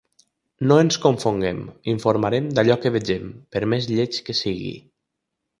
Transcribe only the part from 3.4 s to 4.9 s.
per més lleig que sigui.